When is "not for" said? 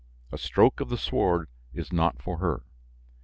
1.93-2.37